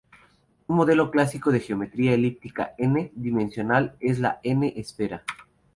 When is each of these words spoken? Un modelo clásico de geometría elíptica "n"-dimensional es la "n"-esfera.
Un 0.67 0.77
modelo 0.77 1.11
clásico 1.11 1.51
de 1.51 1.59
geometría 1.59 2.13
elíptica 2.15 2.73
"n"-dimensional 2.79 3.97
es 3.99 4.17
la 4.17 4.39
"n"-esfera. 4.43 5.21